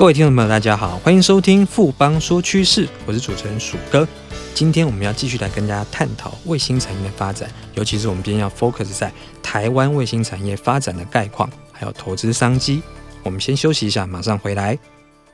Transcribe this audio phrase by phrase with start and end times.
[0.00, 4.08] 各位听众朋友，大家好，欢迎收听富邦说趋势，我是主持人鼠哥。
[4.54, 12.82] 今天我们要继续来跟大家探讨卫星产业的发展，尤其是我们今天要 focus 在台湾卫星产业发展的概况，还有投资商机。
[13.22, 14.78] 我们先休息一下，马上回来。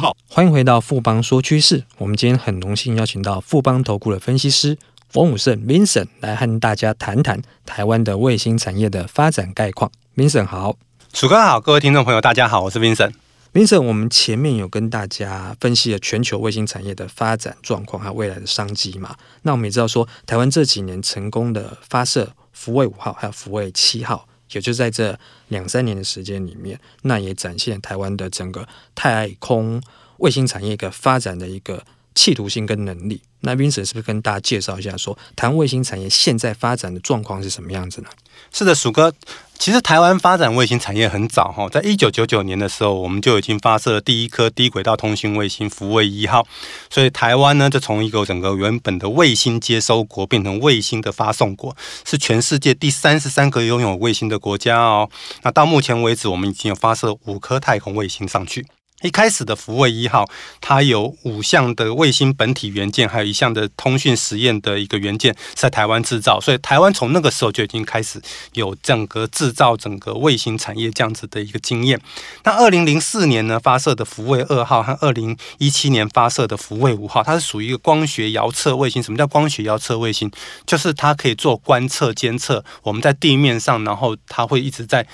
[0.00, 0.16] 号。
[0.28, 0.80] 欢迎回到。
[0.80, 4.76] 富邦说趋势，我们今天很荣幸邀请到富邦投顾的分析师
[5.10, 9.92] 冯武胜 Vincent 来和大家谈谈台湾的卫星产业的发展概况。
[10.16, 10.76] Vincent 好，
[11.12, 13.12] 楚哥好，各位听众朋友大家好，我是 Vincent。
[13.52, 19.16] Vincent，我们前面有跟大家分析了全球卫星产业的发展状况还有未来的商机嘛？
[19.42, 29.82] 那我们也知道说，台湾这几年成功的发射福卫五号还有福卫七号，也就在这两三年的时间里面，那也展现台湾的整个太空。
[30.18, 31.82] 卫星产业一个发展的一个
[32.14, 38.08] 企图心跟能力，那 Vincent 是不是跟大家介绍一下说，说台湾卫星产业现在发展的状况是什么样子呢？
[38.52, 39.12] 是的，鼠哥，
[39.58, 46.46] 其实台湾发展卫星产业很早哈，在一九九九年的时候，我们就已经发射了第一颗低轨道通信卫星福卫一号，
[46.90, 55.08] 所以台湾呢，就从一个整个原本的卫星接收国变成卫星的发送国，是全世界第三十三个拥有卫星的国家哦。
[55.42, 58.66] 那到目前为止，我们已经有发射五颗太空卫星上去。
[59.02, 60.28] 一开始的福卫一号，
[60.60, 68.20] 它有五项的卫星本体元件，还有一项的通讯实验的一个元件在台湾制造，所以台湾从那个时候就已经开始
[68.52, 72.00] 有整个制造整个卫星产业这样子的一个经验。
[72.44, 79.02] 那二零零四年呢发射的福卫二号和二零一七年发射的福卫五号，它是属于一个光学遥测卫星。
[79.02, 80.30] 什么叫光学遥测卫星？
[80.66, 85.06] 就是它可以做观测监测，我们在地面上，然后它会一直在。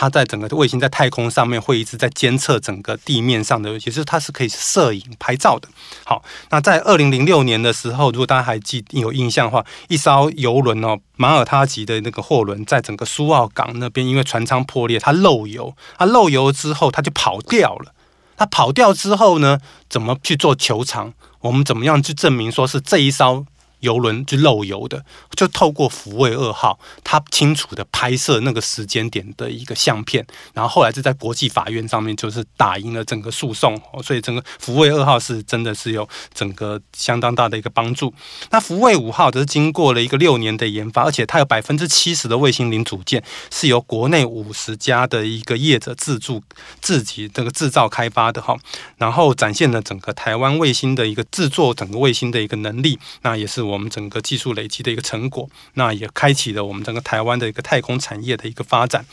[0.00, 5.66] 它在整个卫星在太空上面会一直在监测整个地面上的，其实它是可以摄影拍照的。
[6.04, 17.92] 好，那在二零零六年的时候，如果大家还记有印象的话，一艘游轮哦，马耳他级的那个货轮，在整个苏澳港那边，因为船舱破裂，它漏油，它漏油之后，它就跑掉了。
[18.36, 19.58] 它跑掉之后呢，
[19.90, 21.12] 怎么去做求偿？
[21.40, 23.44] 我们怎么样去证明说是这一艘？
[23.80, 25.04] 游轮就漏油的，
[25.36, 38.12] 就透过福卫二号，他清楚的拍摄那个时间点的一个相片，然后后来就在国际法院上面就是打赢了整个诉讼，所以整个福卫二号是真的是有整个相当大的一个帮助。
[38.50, 43.22] 那福卫五号则是经过了一个六年的研发，而且它有百分之七十的卫星零组件
[43.52, 46.42] 是由国内五十家的一个业者自助
[46.80, 48.56] 自己这个制造开发的哈，
[48.96, 53.67] 然后展现了整个台湾卫星的一个制作整个卫星的一个能力，那也是。
[53.68, 59.04] 我们整个技术累积的一个成果，那也开启了我们整个台湾的一个太空产业的一个发展。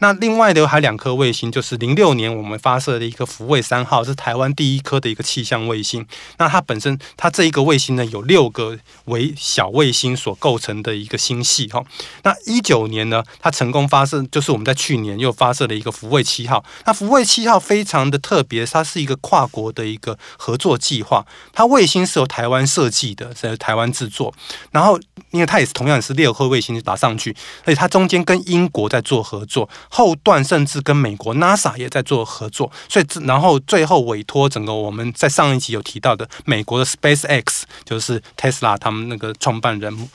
[0.00, 6.06] 那另外的还有两颗卫星，就是零六年我们发射的一个福卫三号，是台湾第一颗的一个气象卫星。
[6.38, 11.84] 那它本身，它这一个卫星呢，有六个为小卫星所构成的一个星系哈。
[12.22, 16.64] 那一九年呢，它成功发射，就是我们在去年又发射了一个福卫七号。
[16.86, 21.24] 那福卫七号非常的特别，它是一个跨国的一个合作计划。
[21.52, 24.32] 它卫星是由台湾设计的，是由台湾制作。
[24.70, 24.98] 然后，
[25.30, 29.68] 因为它也是同样是六颗卫星打上去，所以它中间跟英国在做合作。
[29.90, 40.08] 后段甚至跟美国 NASA 也在做合作，所以然后最后委托整个我们在上一集有提到的美国的 SpaceX，就是 Tesla 他们那个创办人，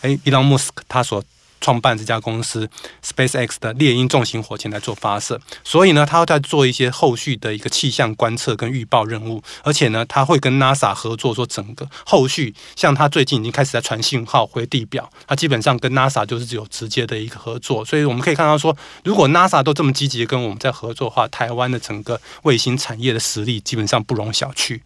[0.00, 1.22] 哎伊隆·莫斯克他所。
[1.60, 2.68] 创办这家公司
[3.02, 24.80] SpaceX 的猎鹰重型火箭来做发射，所以呢，他要在做一些后续的一个气象观测跟预报任务，而且呢，他会跟 NASA 合作，说整个后续，像他最近已经开始在传信号回地表，他基本上跟 NASA 就是只有直接的一个合作，所以我们可以看到说，如果 NASA 都这么积极跟我们在合作的话，台湾的整个卫星产业的实力基本上不容小觑。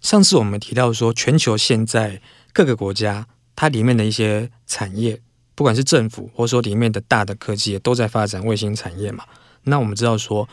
[0.00, 2.20] 上次我们提到说，全球现在
[2.52, 5.20] 各个国家它里面的一些产业。
[5.56, 9.24] 不管是政府，或者说里面的大的科技，都在发展卫星产业嘛。
[9.64, 10.48] 那我们知道说，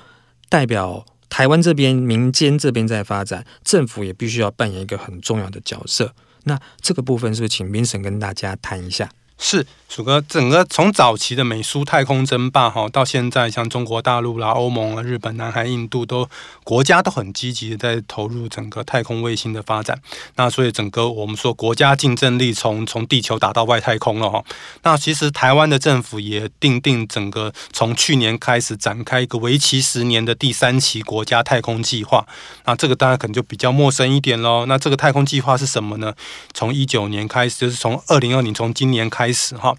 [0.50, 6.16] 代表台湾这边民间这边在发展，政府也必须要扮演一个很重要的角色。
[6.46, 9.10] 那这个部分是不是请明神跟大家谈一下？
[9.44, 9.68] 是。
[9.90, 16.28] 鼠哥，整个从早期的美苏太空争霸哈，到现在像中国大陆啦、欧盟啊、日本、南韩、印度都
[16.64, 20.02] 国家都很积极的在投入整个太空卫星的发展。
[20.36, 24.44] 那所以整个我们说国家竞争力从从地球打到外太空了哈。
[24.82, 32.26] 那其实台湾的政府也订定整个从去年开始展开一个为期十年的第三期国家太空计划。
[32.66, 34.66] 那这个大家可能就比较陌生一点喽。
[34.66, 36.16] 那这个太空计划是什么呢？
[36.56, 39.76] 从一九年开始，就是从二零二零从今年开始哈。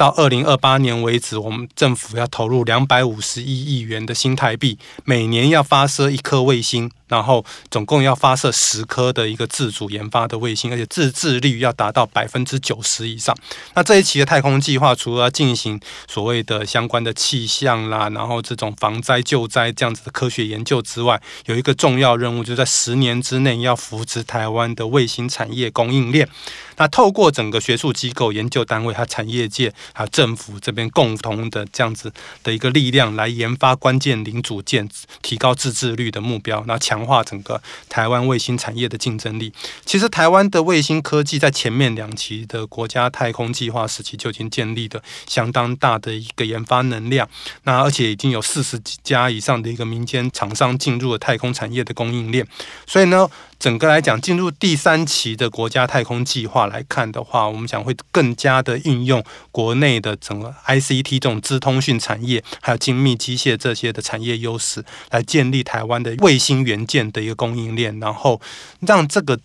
[0.00, 6.90] 到二零二八年为止，我们政府要投入两百五十一亿元的新台币，每年要发射一颗卫星。
[7.10, 13.36] 然后总共要发射十颗的一个自主研发的卫星，而且自制率要达到百分之九十以上。
[13.74, 26.28] 那这一期的太空计划，除了进行所谓的相关的气象啦，然后这种防灾救灾这样子的科学研究之外，有一个重要任务，就是在十年之内要扶持台湾的卫星产业供应链。
[26.76, 32.12] 那透过整个学术机构、研究单位、和产业界、还有政府这边共同的这样子
[32.44, 34.88] 的一个力量，来研发关键零组件，
[35.20, 37.00] 提高自制率的目标，那强。
[37.00, 39.52] 化整个台湾卫星产业的竞争力。
[39.84, 47.28] 其实，台湾的卫星科技在前面两期的国家太空计划时期就已经建立的相当大的一个研发能量。
[47.64, 52.46] 那而且已经有四十几家以上的一个民间厂商进入了太空产业的供应链。
[52.86, 53.28] 所以呢，
[53.60, 59.22] 整个来讲，进入第三期的国家太空计划来看的话，我们想会更加的运用
[59.52, 68.40] 国内的整个 ICT 这种资通讯产业，还有精密机械这些的产业优势，来建立台湾的卫星元件的一个供应链，然后
[68.80, 69.38] 让这个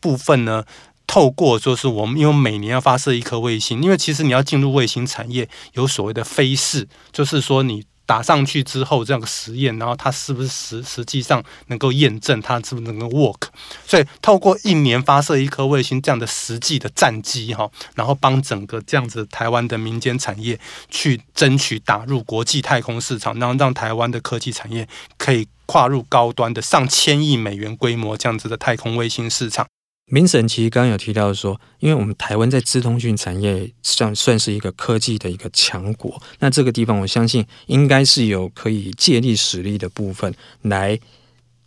[0.00, 0.64] 部分呢，
[1.06, 7.82] 透过就是我们因为每年要发射一颗卫星，因为其实你要进入卫星产业，有所谓的飞试，就是说你。
[8.12, 13.44] 打上去之后，这样的实验，然后它是不是实实际上能够验证它是不是能够 work？
[13.86, 20.60] 所以透过一年发射一颗卫星这样的实际的战绩哈，然后帮整个这样子台湾的民间产业
[20.90, 24.86] 去争取打入国际太空市场，然后让台湾的科技产业
[25.16, 29.66] 可以跨入高端的上千亿美元规模这样子的太空卫星市场。
[30.14, 41.00] 明神其实刚刚有提到说，因为我们台湾在资通讯产业算算是一个科技的一个强国，那这个地方我相信应该是有可以借力使力的部分，来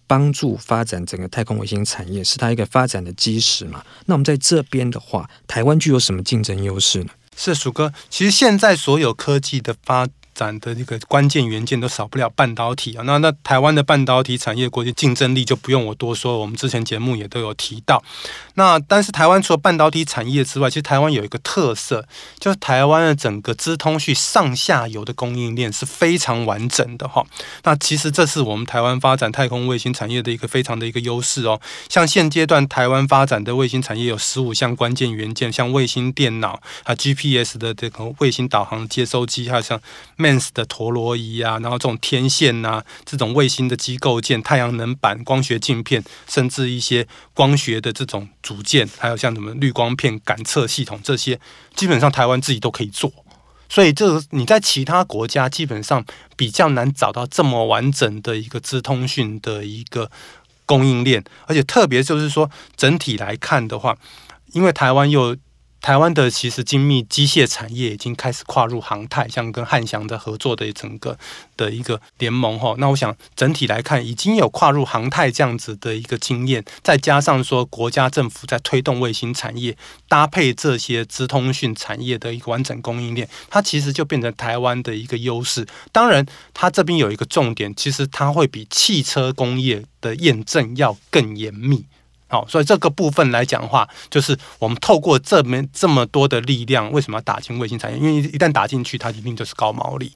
[0.06, 3.83] 帮助发展整个太空卫星产业，是它一个发展的基石嘛。
[4.06, 7.09] 那我们在这边的话，台湾具有什么竞争优势呢？
[7.36, 18.03] 是鼠哥，其实现在所有科技的发展的一个关键元件都少不了半导体啊，那那台湾的半导体产业国际竞争力就不用我多说，我们之前节目也都有提到。
[18.55, 22.05] 那但是台湾除了半导体产业之外，其实台湾有一个特色，
[22.37, 27.25] 就是台湾的整个资通讯上下游的供应链是非常完整的哈。
[27.63, 31.59] 那其实这是我们台湾发展太空卫星产业的一个非常的一个优势哦。
[31.89, 39.79] 像现阶段台湾发展的卫星产业有十五项关键元件，像卫星电脑啊、GPS 的这个卫星导航接收机，还有像。
[40.25, 51.39] MEMS 的陀螺仪啊，然后这种天线呐、这种卫星的机构件、太阳能板、光学镜片，甚至一些光学的这种组件，还有像什么滤光片感测系统这些，
[51.75, 53.12] 基本上台湾自己都可以做。
[53.69, 56.04] 所以这个你在其他国家基本上
[56.36, 60.10] 比较难找到这么完整的一个资通讯的一个
[60.66, 63.95] 供应链，而且特别就是说整体来看的话，
[64.54, 65.38] 因为台湾又。
[65.85, 71.15] 台湾的其实精密机械产业已经开始跨入航太，像跟汉翔的合作的整个
[71.55, 72.73] 的一个联盟哈。
[72.79, 79.77] 那我想整体来看，已经有跨入航太这样子的一个经验，再加上说国家政府在推动卫星产业，
[80.09, 85.67] 搭配这些资通讯产业的一个完整供应链，它其实就变成台湾的一个优势。
[85.91, 91.86] 当然，它这边有一个重点，其实它会比汽车工业的验证要更严密。
[92.27, 97.98] 好，所以这个部分来讲的话，就是我们透过这么这么多的力量，为什么要打进卫星产业？
[97.98, 100.12] 因为一旦打进去，它一定就是高毛利。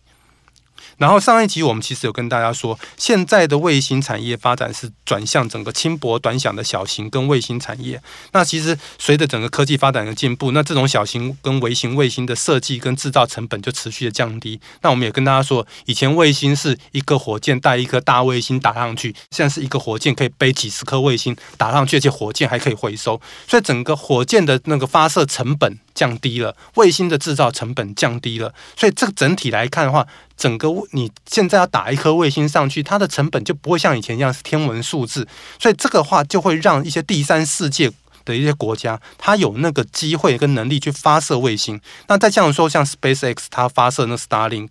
[1.00, 8.00] 然后上一集我们其实有跟大家说，现在的卫星产业发展是转向整个轻薄短小的小型跟卫星产业。
[8.34, 14.60] 那其实随着整个科技发展的进步，那这种小型跟微型卫星的设计跟制造成本就持续的降低。
[14.82, 35.28] 那我们也跟大家说，以前卫星是一个火箭带一颗大卫星打上去，现在是一个火箭可以背几十颗卫星打上去，而且火箭还可以回收，所以整个火箭的那个发射成本降低了，卫星的制造成本降低了，所以这个整体来看的话，整个你现在要打一颗卫星上去，它的成本就不会像以前一样是天文数字，
[35.60, 37.92] 所以这个话就会让一些第三世界
[38.24, 41.82] 的一些国家，它有那个机会跟能力去发射卫星。
[42.08, 44.70] 那再这样说，像 SpaceX 它发射那 Starlink，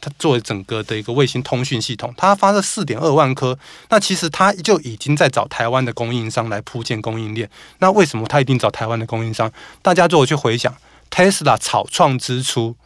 [0.00, 7.50] 它作为整个的一个卫星通讯系统，它发射四点二万颗，那其实它就已经在找台湾的供应商来铺建供应链。
[7.78, 9.50] 那为什么它一定找台湾的供应商？
[9.82, 10.74] 大家如果去回想。
[11.10, 12.76] ，Tesla 草创之初，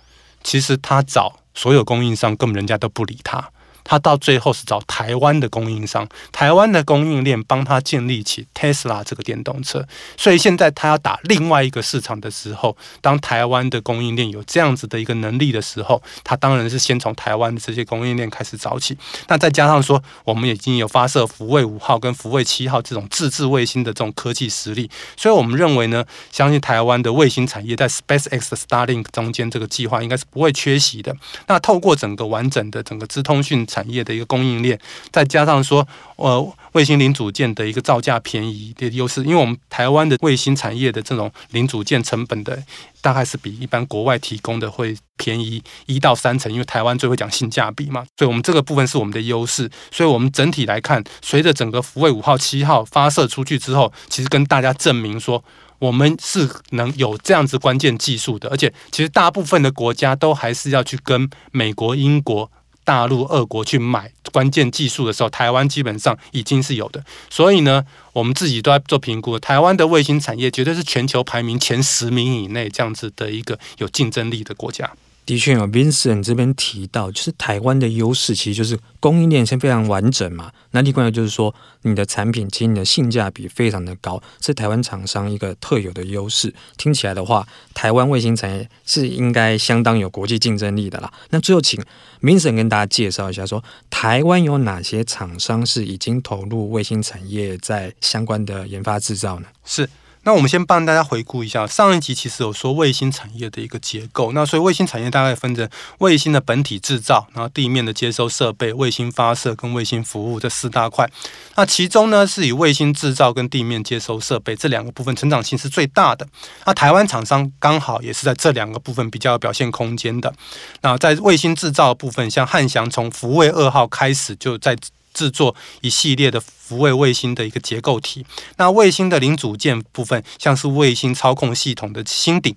[0.42, 3.50] 其实他找所有供应商，根本人家都不理他。
[3.85, 9.87] 他到最后是找台湾的供应商，台湾的供应链帮他建立起 Tesla 这个电动车。
[10.17, 18.97] 所以现在他要打另外一个市场的时候，当台湾的供应链有这样子的一个能力的时候，他当然是先从台湾的这些供应链开始找起。
[19.29, 31.14] 那再加上说，我们已经有发射福卫五号跟福卫七号这种自制卫星的这种科技实力，所以我们认为呢，相信台湾的卫星产业在 SpaceX 的 Starlink 中间这个计划应该是不会缺席的。
[31.49, 33.67] 那透过整个完整的整个资通讯。
[33.75, 34.78] 产业的一个供应链，
[35.11, 42.62] 再加上说，呃，卫星零组件的一个造价便宜的优势，因为我们台湾的卫星产业的这种零组件成本的，
[43.00, 49.69] 大概是比一般国外提供的会便宜一到三成，因为台湾最会讲性价比嘛，所以我们这个部分是我们的优势。
[49.90, 55.43] 所以我们整体来看，随着整个福卫五号、七号发射出去之后，其实跟大家证明说，
[55.81, 62.50] 我们是能有这样子关键技术的，而且其实大部分的国家都还是要去跟美国、英国。
[62.85, 67.03] 大陆、俄国去买关键技术的时候，台湾基本上已经是有的。
[67.31, 74.93] 所以呢，我们自己都在做评估，台湾的卫星产业绝对是全球排名前十名以内这样子的一个有竞争力的国家。
[75.26, 80.52] 的确有 Vincent 这边提到，就是台湾的优势其实就是供应链先非常完整嘛。
[80.73, 86.52] 那另外就是说，你的产品其实你的性价比非常的高，是台湾厂商一个特有的优势。
[86.76, 91.12] 听起来的话，台湾卫星产业是应该相当有国际竞争力的啦。
[91.31, 91.83] 那最后请
[92.21, 99.47] Vincent 跟大家介绍一下，说台湾有哪些厂商是已经投入卫星产业在相关的研发制造呢？
[99.64, 99.88] 是。
[100.25, 104.33] 那我们先帮大家回顾一下，上一集其实有说卫星产业的一个结构。
[104.33, 111.09] 那所以卫星产业大概分成卫星的本体制造，然后地面的接收设备、卫星发射跟卫星服务这四大块。
[111.57, 116.26] 那其中呢，是以卫星制造跟地面接收设备这两个部分成长性是最大的。
[116.64, 120.33] 那台湾厂商刚好也是在这两个部分比较有表现空间的。
[120.81, 124.76] 那在卫星制造部分，像汉翔从福卫二号开始就在。
[125.14, 132.54] 制作一系列的福卫卫星的一个结构体，那卫星的零组件部分，像是卫星操控系统的星顶。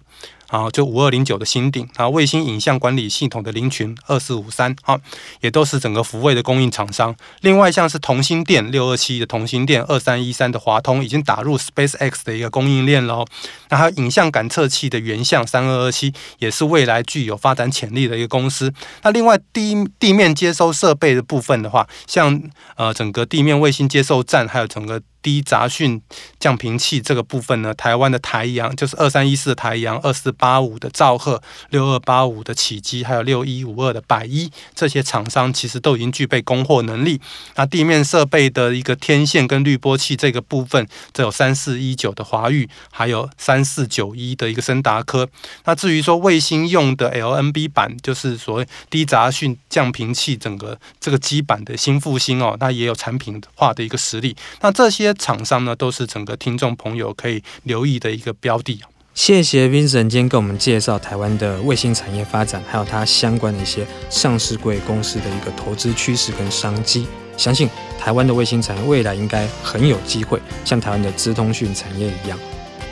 [0.47, 4.99] 啊，就五二零九的星顶啊，卫星影像管理系统的凌群二四五三啊，
[5.41, 7.15] 也都是整个福卫的供应厂商。
[7.41, 13.25] 另外，像是同心电六二七的同心电二三一三的华通，已经打入 SpaceX 的一个供应链喽。
[13.69, 18.73] 那还有影像感测器的原相三二二七，也是未来具有发展潜力的一个公司。
[19.03, 22.41] 那另外地地面接收设备的部分的话，像
[22.75, 25.01] 呃整个地面卫星接收站，还有整个。
[25.27, 26.01] 低杂讯
[26.39, 37.19] 降频器这个部分呢，台湾的台阳就是二三一四的台阳，二四八五的兆赫，六二八五的启基，还有六一五二的百一，这些厂商其实都已经具备供货能力。
[37.57, 45.27] 那地面设备的一个天线跟滤波器这个部分，则有三四一九的华域，还有三四九一的一个升达科。
[45.65, 54.33] 那至于说卫星用的 LNB 板，就是所谓低杂讯降频器，整个这个基板的新复兴哦，那也有产品化的一个实力。
[54.61, 55.13] 那这些。
[55.17, 58.79] 厂商呢，都是整个听众朋友可以留意的一个标的。
[59.13, 67.07] 谢谢 Vincent 今天跟我们介绍台湾的卫星产业发展，还有它相关的一些上市贵公司的一个投资趋势跟商机。
[67.35, 67.67] 相信
[67.99, 72.37] 台湾的卫星产业未来应该很有机会，像台湾的资通讯产业一样，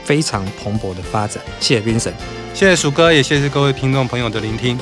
[0.03, 1.44] 非常蓬勃的发展。
[1.60, 2.13] 谢谢 Vincent，
[2.53, 4.79] 谢谢鼠哥，也谢谢各位听众朋友的聆听。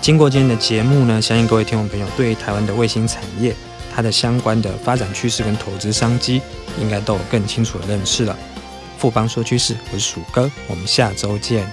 [0.00, 3.54] 经过今天的节目呢，相信各位听众朋友对于台湾的卫星产业，
[3.94, 6.42] 它的相关的发展趋势跟投资商机，
[6.80, 8.36] 应该都有更清楚的认识了。
[8.98, 11.70] 富邦说趋势，我是鼠哥，我们下周见。